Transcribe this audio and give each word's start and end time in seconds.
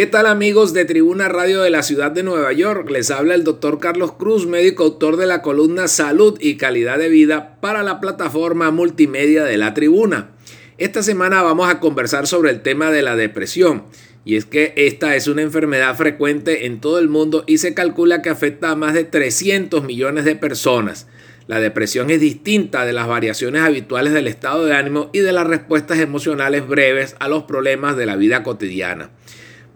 ¿Qué 0.00 0.06
tal 0.06 0.24
amigos 0.24 0.72
de 0.72 0.86
Tribuna 0.86 1.28
Radio 1.28 1.60
de 1.60 1.68
la 1.68 1.82
Ciudad 1.82 2.10
de 2.10 2.22
Nueva 2.22 2.54
York? 2.54 2.88
Les 2.88 3.10
habla 3.10 3.34
el 3.34 3.44
doctor 3.44 3.78
Carlos 3.78 4.12
Cruz, 4.12 4.46
médico 4.46 4.84
autor 4.84 5.18
de 5.18 5.26
la 5.26 5.42
columna 5.42 5.88
Salud 5.88 6.38
y 6.40 6.56
Calidad 6.56 6.96
de 6.96 7.10
Vida 7.10 7.58
para 7.60 7.82
la 7.82 8.00
plataforma 8.00 8.70
multimedia 8.70 9.44
de 9.44 9.58
la 9.58 9.74
Tribuna. 9.74 10.30
Esta 10.78 11.02
semana 11.02 11.42
vamos 11.42 11.68
a 11.68 11.80
conversar 11.80 12.26
sobre 12.26 12.50
el 12.50 12.62
tema 12.62 12.90
de 12.90 13.02
la 13.02 13.14
depresión. 13.14 13.84
Y 14.24 14.36
es 14.36 14.46
que 14.46 14.72
esta 14.74 15.16
es 15.16 15.26
una 15.26 15.42
enfermedad 15.42 15.94
frecuente 15.98 16.64
en 16.64 16.80
todo 16.80 16.98
el 16.98 17.10
mundo 17.10 17.44
y 17.46 17.58
se 17.58 17.74
calcula 17.74 18.22
que 18.22 18.30
afecta 18.30 18.70
a 18.70 18.76
más 18.76 18.94
de 18.94 19.04
300 19.04 19.84
millones 19.84 20.24
de 20.24 20.34
personas. 20.34 21.08
La 21.46 21.60
depresión 21.60 22.08
es 22.08 22.20
distinta 22.20 22.86
de 22.86 22.94
las 22.94 23.06
variaciones 23.06 23.60
habituales 23.60 24.14
del 24.14 24.28
estado 24.28 24.64
de 24.64 24.72
ánimo 24.72 25.10
y 25.12 25.18
de 25.18 25.32
las 25.32 25.46
respuestas 25.46 25.98
emocionales 25.98 26.66
breves 26.66 27.16
a 27.18 27.28
los 27.28 27.42
problemas 27.42 27.98
de 27.98 28.06
la 28.06 28.16
vida 28.16 28.42
cotidiana 28.42 29.10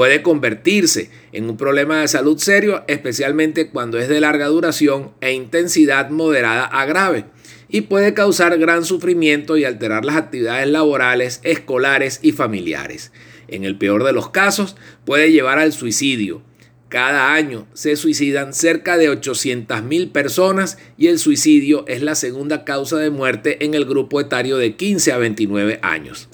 puede 0.00 0.22
convertirse 0.22 1.10
en 1.30 1.50
un 1.50 1.58
problema 1.58 2.00
de 2.00 2.08
salud 2.08 2.38
serio, 2.38 2.84
especialmente 2.88 3.68
cuando 3.68 3.98
es 3.98 4.08
de 4.08 4.18
larga 4.18 4.46
duración 4.46 5.10
e 5.20 5.34
intensidad 5.34 6.08
moderada 6.08 6.64
a 6.64 6.86
grave, 6.86 7.26
y 7.68 7.82
puede 7.82 8.14
causar 8.14 8.56
gran 8.58 8.86
sufrimiento 8.86 9.58
y 9.58 9.66
alterar 9.66 10.06
las 10.06 10.16
actividades 10.16 10.68
laborales, 10.68 11.40
escolares 11.42 12.18
y 12.22 12.32
familiares. 12.32 13.12
En 13.46 13.64
el 13.64 13.76
peor 13.76 14.04
de 14.04 14.14
los 14.14 14.30
casos, 14.30 14.74
puede 15.04 15.32
llevar 15.32 15.58
al 15.58 15.74
suicidio. 15.74 16.40
Cada 16.88 17.34
año 17.34 17.66
se 17.74 17.94
suicidan 17.96 18.54
cerca 18.54 18.96
de 18.96 19.10
800.000 19.10 20.12
personas 20.12 20.78
y 20.96 21.08
el 21.08 21.18
suicidio 21.18 21.84
es 21.86 22.00
la 22.00 22.14
segunda 22.14 22.64
causa 22.64 22.96
de 22.96 23.10
muerte 23.10 23.66
en 23.66 23.74
el 23.74 23.84
grupo 23.84 24.18
etario 24.18 24.56
de 24.56 24.76
15 24.76 25.12
a 25.12 25.18
29 25.18 25.78
años. 25.82 26.30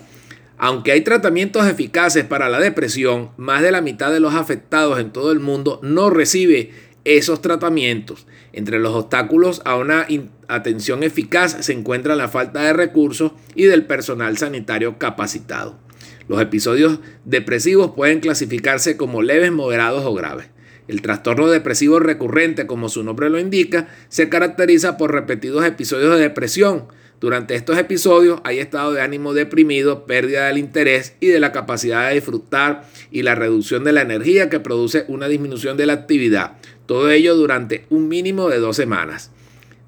Aunque 0.59 0.92
hay 0.92 1.02
tratamientos 1.02 1.66
eficaces 1.66 2.24
para 2.24 2.48
la 2.48 2.60
depresión, 2.60 3.30
más 3.37 3.62
de 3.62 3.73
la 3.73 3.83
mitad 3.83 4.10
de 4.10 4.20
los 4.20 4.34
afectados 4.34 4.98
en 4.98 5.10
todo 5.10 5.32
el 5.32 5.41
mundo 5.41 5.80
no 5.82 6.09
recibe 6.09 6.70
esos 7.04 7.40
tratamientos. 7.43 8.26
Entre 8.52 8.79
los 8.79 8.95
obstáculos 8.95 9.63
a 9.65 9.76
una 9.76 10.07
atención 10.48 11.02
eficaz 11.02 11.59
se 11.60 11.73
encuentra 11.73 12.16
la 12.16 12.29
falta 12.29 12.63
de 12.63 12.73
recursos 12.73 13.32
y 13.54 13.65
del 13.65 13.85
personal 13.85 14.38
sanitario 14.38 14.98
capacitado. 14.98 15.79
Los 16.26 16.40
episodios 16.40 17.01
depresivos 17.24 17.93
pueden 17.95 18.20
clasificarse 18.20 18.96
como 18.96 19.23
leves, 19.23 19.52
moderados 19.52 20.04
o 20.04 20.15
graves. 20.15 20.48
El 20.88 21.02
trastorno 21.02 21.48
depresivo 21.48 22.01
recurrente, 22.01 22.66
como 22.66 22.88
su 22.88 23.02
nombre 23.02 23.29
lo 23.29 23.38
indica, 23.38 23.88
se 24.09 24.29
caracteriza 24.29 24.96
por 24.96 25.13
repetidos 25.13 25.65
episodios 25.65 26.15
de 26.15 26.23
depresión, 26.23 26.87
durante 27.27 27.57
estos 27.57 27.77
episodios 27.77 28.38
hay 28.45 28.60
estado 28.60 28.93
de 28.93 29.01
ánimo 29.01 29.35
deprimido, 29.35 30.07
pérdida 30.07 30.46
del 30.46 30.59
interés 30.59 31.16
y 31.19 31.27
de 31.27 31.41
la 31.41 31.51
capacidad 31.51 32.07
de 32.07 32.15
disfrutar 32.15 32.88
y 33.10 33.23
la 33.23 33.35
reducción 33.35 33.82
de 33.82 33.91
la 33.91 34.02
energía 34.02 34.49
que 34.49 34.60
produce 34.60 35.07
una 35.09 35.27
disminución 35.27 35.77
de 35.77 35.87
la 35.87 35.95
actividad. 35.95 36.52
Todo 36.87 37.10
ello 37.10 37.35
durante 37.35 37.85
un 37.91 38.07
mínimo 38.07 38.49
de 38.49 38.60
dos 38.60 38.77
semanas. 38.77 39.32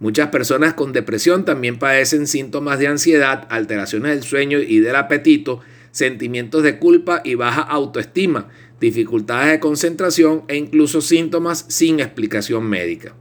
Muchas 0.01 0.31
personas 0.31 0.75
con 0.75 0.93
depresión 0.93 1.45
también 1.45 1.79
padecen 1.79 2.27
síntomas 2.27 2.81
de 2.81 2.89
ansiedad, 2.89 3.47
alteraciones 3.51 4.17
del 4.17 4.25
sueño 4.25 4.59
y 4.59 4.81
del 4.81 4.97
apetito, 4.97 5.61
sentimientos 5.93 6.65
de 6.65 6.81
culpa 6.81 7.23
y 7.25 7.37
baja 7.37 7.63
autoestima, 7.63 8.49
dificultades 8.81 9.53
de 9.53 9.61
concentración 9.61 10.43
e 10.49 10.57
incluso 10.57 11.01
síntomas 11.01 11.67
sin 11.69 12.01
explicación 12.01 12.65
médica. 12.65 13.15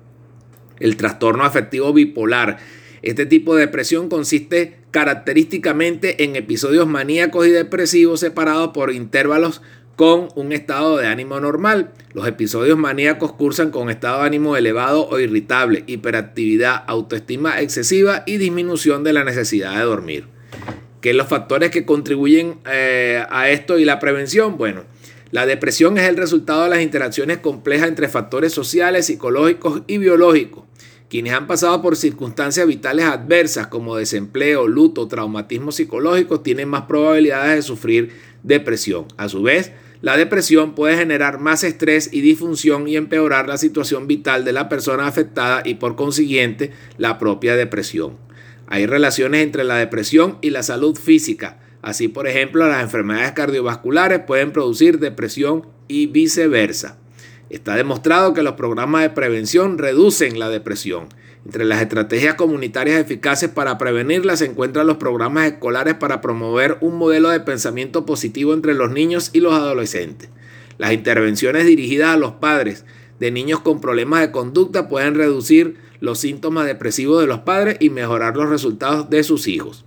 El 0.79 0.97
trastorno 0.97 1.43
afectivo 1.43 1.93
bipolar 1.93 2.57
este 3.01 3.25
tipo 3.25 3.55
de 3.55 3.61
depresión 3.61 4.09
consiste 4.09 4.79
característicamente 4.91 6.23
en 6.23 6.35
episodios 6.35 6.87
maníacos 6.87 7.45
y 7.47 7.51
depresivos 7.51 8.19
separados 8.19 8.69
por 8.69 8.91
intervalos 8.91 9.61
con 9.95 10.29
un 10.35 10.51
estado 10.51 10.97
de 10.97 11.07
ánimo 11.07 11.39
normal. 11.39 11.91
Los 12.13 12.27
episodios 12.27 12.77
maníacos 12.77 13.33
cursan 13.33 13.71
con 13.71 13.89
estado 13.89 14.21
de 14.21 14.27
ánimo 14.27 14.55
elevado 14.55 15.07
o 15.07 15.19
irritable, 15.19 15.83
hiperactividad, 15.87 16.83
autoestima 16.87 17.61
excesiva 17.61 18.23
y 18.25 18.37
disminución 18.37 19.03
de 19.03 19.13
la 19.13 19.23
necesidad 19.23 19.75
de 19.75 19.83
dormir. 19.83 20.25
¿Qué 21.01 21.11
son 21.11 21.17
los 21.17 21.27
factores 21.27 21.71
que 21.71 21.85
contribuyen 21.85 22.59
eh, 22.69 23.23
a 23.29 23.49
esto 23.49 23.79
y 23.79 23.85
la 23.85 23.99
prevención? 23.99 24.57
Bueno, 24.57 24.83
la 25.31 25.45
depresión 25.45 25.97
es 25.97 26.07
el 26.07 26.17
resultado 26.17 26.63
de 26.63 26.69
las 26.69 26.81
interacciones 26.81 27.37
complejas 27.37 27.87
entre 27.87 28.07
factores 28.07 28.53
sociales, 28.53 29.07
psicológicos 29.07 29.81
y 29.87 29.97
biológicos 29.97 30.66
quienes 31.09 31.33
han 31.33 31.47
pasado 31.47 31.81
por 31.81 31.95
circunstancias 31.95 32.67
vitales 32.67 33.05
adversas 33.05 33.67
como 33.67 33.95
desempleo, 33.95 34.67
luto, 34.67 35.07
traumatismo 35.07 35.71
psicológico 35.71 36.41
tienen 36.41 36.67
más 36.67 36.83
probabilidades 36.83 37.55
de 37.55 37.61
sufrir 37.61 38.11
depresión. 38.43 39.05
A 39.15 39.29
su 39.29 39.41
vez, 39.41 39.71
la 40.01 40.17
depresión 40.17 40.75
puede 40.75 40.97
generar 40.97 41.39
más 41.39 41.63
estrés 41.63 42.09
y 42.11 42.21
disfunción 42.21 42.87
y 42.87 42.97
empeorar 42.97 43.47
la 43.47 43.57
situación 43.57 44.05
vital 44.07 44.43
de 44.43 44.51
la 44.51 44.69
persona 44.69 45.07
afectada 45.07 45.61
y 45.65 45.75
por 45.75 45.95
consiguiente 45.95 46.71
la 46.97 47.17
propia 47.17 47.55
depresión. 47.55 48.17
Hay 48.67 48.85
relaciones 48.85 49.43
entre 49.43 49.63
la 49.63 49.77
depresión 49.77 50.37
y 50.41 50.49
la 50.49 50.61
salud 50.61 50.95
física. 50.97 51.59
Así, 51.81 52.09
por 52.09 52.27
ejemplo, 52.27 52.67
las 52.67 52.83
enfermedades 52.83 53.31
cardiovasculares 53.31 54.19
pueden 54.19 54.51
producir 54.51 54.99
depresión 54.99 55.67
y 55.87 56.07
viceversa. 56.07 56.97
Está 57.49 57.75
demostrado 57.75 58.33
que 58.33 58.43
los 58.43 58.55
programas 58.55 59.03
de 59.03 59.09
prevención 59.09 59.77
reducen 59.77 60.37
la 60.37 60.49
depresión. 60.49 61.07
Entre 61.45 61.63
las 61.63 61.81
estrategias 61.81 62.35
comunitarias 62.35 62.99
eficaces 62.99 63.49
para 63.49 63.77
prevenirla 63.77 64.35
se 64.35 64.45
encuentran 64.45 64.85
los 64.85 64.97
programas 64.97 65.47
escolares 65.47 65.93
para 65.93 66.19
promover 66.19 66.77
un 66.81 66.97
modelo 66.97 67.29
de 67.29 67.39
pensamiento 67.39 68.05
positivo 68.05 68.53
entre 68.53 68.73
los 68.73 68.91
niños 68.91 69.29
y 69.31 69.39
los 69.39 69.53
adolescentes. 69.53 70.29
Las 70.77 70.91
intervenciones 70.91 71.65
dirigidas 71.65 72.09
a 72.09 72.17
los 72.17 72.33
padres 72.33 72.83
de 73.19 73.31
niños 73.31 73.61
con 73.61 73.79
problemas 73.79 74.19
de 74.19 74.31
conducta 74.31 74.89
pueden 74.89 75.15
reducir 75.15 75.77
los 76.01 76.19
síntomas 76.19 76.65
depresivos 76.65 77.21
de 77.21 77.27
los 77.27 77.39
padres 77.39 77.77
y 77.79 77.89
mejorar 77.89 78.35
los 78.35 78.49
resultados 78.49 79.09
de 79.09 79.23
sus 79.23 79.47
hijos. 79.47 79.85